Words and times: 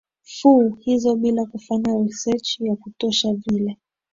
fu 0.23 0.75
hizo 0.79 1.15
bila 1.15 1.45
kufanya 1.45 1.93
research 1.97 2.59
ya 2.59 2.75
kutosha 2.75 3.33
vile 3.33 3.77